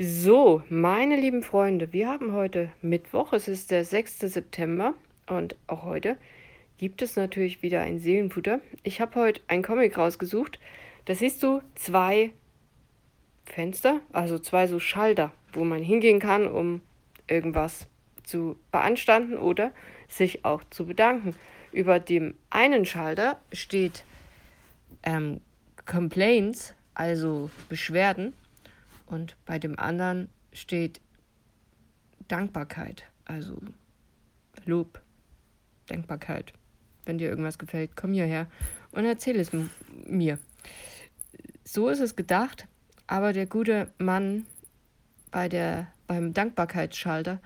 [0.00, 4.20] So, meine lieben Freunde, wir haben heute Mittwoch, es ist der 6.
[4.20, 4.94] September
[5.26, 6.16] und auch heute
[6.76, 8.60] gibt es natürlich wieder ein Seelenfutter.
[8.84, 10.60] Ich habe heute ein Comic rausgesucht.
[11.06, 12.30] Da siehst du zwei
[13.44, 16.80] Fenster, also zwei so Schalter, wo man hingehen kann, um
[17.26, 17.88] irgendwas
[18.22, 19.72] zu beanstanden oder
[20.06, 21.34] sich auch zu bedanken.
[21.72, 24.04] Über dem einen Schalter steht
[25.02, 25.40] ähm,
[25.86, 28.32] Complaints, also Beschwerden.
[29.08, 31.00] Und bei dem anderen steht
[32.28, 33.58] Dankbarkeit, also
[34.66, 35.00] Lob,
[35.86, 36.52] Dankbarkeit.
[37.06, 38.46] Wenn dir irgendwas gefällt, komm hierher
[38.92, 39.50] und erzähl es
[40.06, 40.38] mir.
[41.64, 42.66] So ist es gedacht,
[43.06, 44.46] aber der gute Mann
[45.30, 47.40] bei der, beim Dankbarkeitsschalter,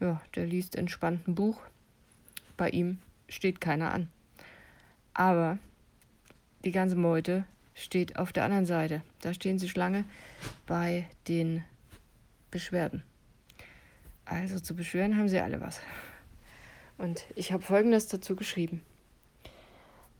[0.00, 1.60] ja, der liest entspannt ein Buch.
[2.56, 4.08] Bei ihm steht keiner an.
[5.12, 5.58] Aber
[6.64, 7.44] die ganze Meute
[7.78, 9.02] steht auf der anderen Seite.
[9.20, 10.04] Da stehen sie Schlange
[10.66, 11.64] bei den
[12.50, 13.02] Beschwerden.
[14.24, 15.80] Also zu beschweren haben sie alle was.
[16.98, 18.82] Und ich habe Folgendes dazu geschrieben.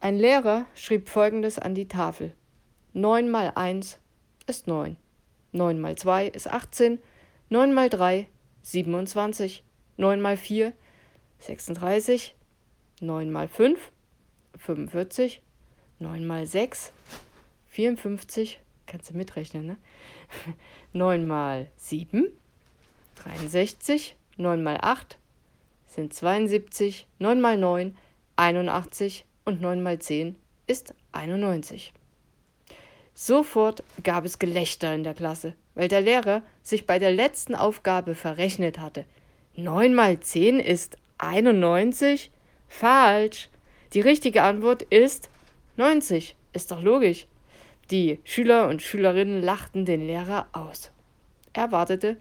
[0.01, 2.33] Ein Lehrer schrieb Folgendes an die Tafel.
[2.93, 3.99] 9 mal 1
[4.47, 4.97] ist 9.
[5.53, 7.01] 9 mal 2 ist 18.
[7.49, 8.29] 9 mal 3
[8.63, 9.65] 27.
[9.97, 10.73] 9 mal 4
[11.41, 12.37] 36.
[13.01, 13.81] 9 mal 5
[14.57, 15.43] 45.
[15.99, 16.93] 9 mal 6
[17.79, 19.77] 54, kannst du mitrechnen, ne?
[20.95, 22.27] 9 mal 7,
[23.23, 25.17] 63, 9 mal 8
[25.87, 27.97] sind 72, 9 mal 9,
[28.35, 30.35] 81 und 9 mal 10
[30.67, 31.93] ist 91.
[33.15, 38.17] Sofort gab es Gelächter in der Klasse, weil der Lehrer sich bei der letzten Aufgabe
[38.17, 39.05] verrechnet hatte.
[39.55, 42.33] 9 mal 10 ist 91?
[42.67, 43.49] Falsch.
[43.93, 45.31] Die richtige Antwort ist
[45.77, 46.35] 90.
[46.53, 47.29] Ist doch logisch.
[47.91, 50.91] Die Schüler und Schülerinnen lachten den Lehrer aus.
[51.55, 52.19] Er wartete,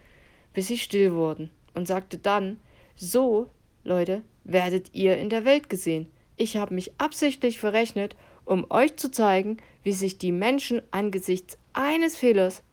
[0.53, 2.59] bis sie still wurden und sagte dann,
[2.95, 3.49] so,
[3.83, 6.09] Leute, werdet ihr in der Welt gesehen.
[6.37, 12.15] Ich habe mich absichtlich verrechnet, um euch zu zeigen, wie sich die Menschen angesichts eines
[12.15, 12.63] Fehlers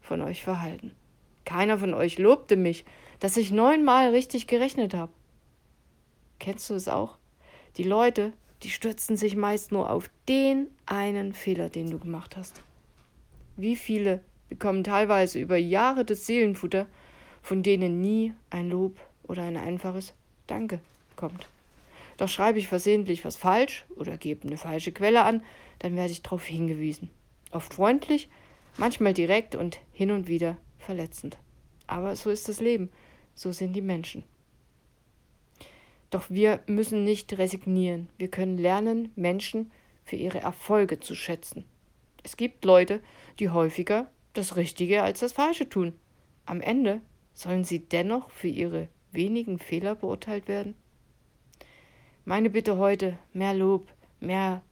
[0.00, 0.94] von euch verhalten.
[1.44, 2.84] Keiner von euch lobte mich,
[3.18, 5.12] dass ich neunmal richtig gerechnet habe.
[6.38, 7.16] Kennst du es auch?
[7.76, 8.32] Die Leute
[8.64, 12.62] die stürzen sich meist nur auf den einen Fehler, den du gemacht hast.
[13.56, 16.86] Wie viele bekommen teilweise über Jahre das Seelenfutter,
[17.42, 20.14] von denen nie ein Lob oder ein einfaches
[20.46, 20.80] Danke
[21.14, 21.46] kommt.
[22.16, 25.42] Doch schreibe ich versehentlich was falsch oder gebe eine falsche Quelle an,
[25.80, 27.10] dann werde ich darauf hingewiesen.
[27.50, 28.28] Oft freundlich,
[28.78, 31.36] manchmal direkt und hin und wieder verletzend.
[31.86, 32.88] Aber so ist das Leben,
[33.34, 34.24] so sind die Menschen.
[36.14, 38.08] Doch wir müssen nicht resignieren.
[38.18, 39.72] Wir können lernen, Menschen
[40.04, 41.64] für ihre Erfolge zu schätzen.
[42.22, 43.02] Es gibt Leute,
[43.40, 45.92] die häufiger das Richtige als das Falsche tun.
[46.46, 47.00] Am Ende
[47.32, 50.76] sollen sie dennoch für ihre wenigen Fehler beurteilt werden?
[52.24, 54.62] Meine Bitte heute, mehr Lob, mehr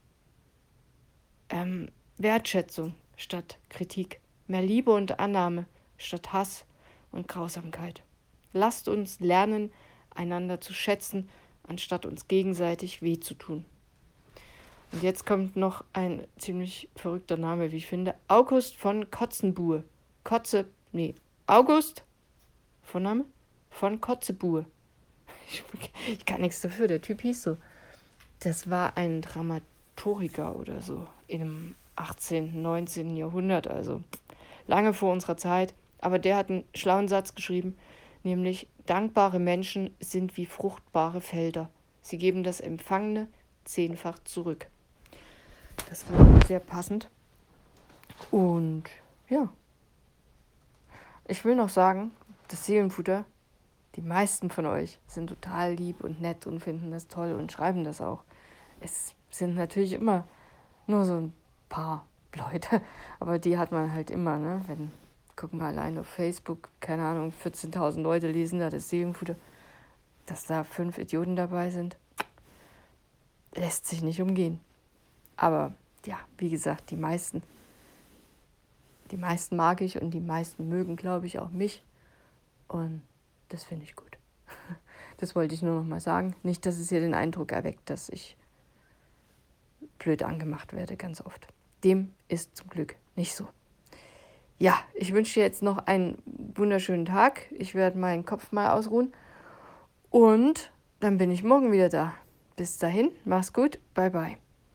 [1.49, 5.65] ähm, Wertschätzung statt Kritik, mehr Liebe und Annahme
[5.97, 6.63] statt Hass
[7.11, 8.01] und Grausamkeit.
[8.53, 9.73] Lasst uns lernen,
[10.15, 11.29] einander zu schätzen,
[11.67, 13.65] anstatt uns gegenseitig weh zu tun.
[14.91, 18.13] Und jetzt kommt noch ein ziemlich verrückter Name, wie ich finde.
[18.27, 19.83] August von Kotzenbuhe.
[20.23, 21.15] Kotze, nee,
[21.47, 22.03] August,
[22.83, 23.25] Vorname?
[23.69, 24.65] Von Kotzebuhe.
[25.45, 25.61] Ich,
[26.07, 27.57] ich kann nichts dafür, der Typ hieß so.
[28.39, 33.17] Das war ein Dramaturgiker oder so im 18., 19.
[33.17, 34.01] Jahrhundert, also
[34.67, 35.73] lange vor unserer Zeit.
[35.99, 37.77] Aber der hat einen schlauen Satz geschrieben,
[38.23, 41.69] nämlich dankbare Menschen sind wie fruchtbare Felder.
[42.01, 43.27] Sie geben das Empfangene
[43.63, 44.67] zehnfach zurück.
[45.89, 47.09] Das war sehr passend.
[48.31, 48.83] Und
[49.29, 49.49] ja,
[51.27, 52.11] ich will noch sagen,
[52.49, 53.25] das Seelenfutter,
[53.95, 57.83] die meisten von euch sind total lieb und nett und finden das toll und schreiben
[57.83, 58.23] das auch.
[58.79, 60.27] Es sind natürlich immer
[60.87, 61.33] nur so ein
[61.69, 62.05] paar
[62.35, 62.81] Leute,
[63.19, 64.61] aber die hat man halt immer, ne?
[64.67, 64.91] wenn
[65.35, 69.35] guck mal allein auf Facebook, keine Ahnung, 14.000 Leute lesen da das Seelenfutter,
[70.25, 71.97] dass da fünf Idioten dabei sind,
[73.53, 74.59] lässt sich nicht umgehen.
[75.35, 75.73] Aber
[76.05, 77.43] ja, wie gesagt, die meisten,
[79.11, 81.83] die meisten mag ich und die meisten mögen, glaube ich, auch mich.
[82.67, 83.01] Und
[83.49, 84.17] das finde ich gut.
[85.17, 86.35] Das wollte ich nur noch mal sagen.
[86.43, 88.35] Nicht, dass es hier den Eindruck erweckt, dass ich
[89.99, 91.47] blöd angemacht werde, ganz oft.
[91.83, 93.47] Dem ist zum Glück nicht so.
[94.59, 97.51] Ja, ich wünsche dir jetzt noch einen wunderschönen Tag.
[97.51, 99.13] Ich werde meinen Kopf mal ausruhen.
[100.09, 102.13] Und dann bin ich morgen wieder da.
[102.55, 103.79] Bis dahin, mach's gut.
[103.93, 104.42] Bye, bye.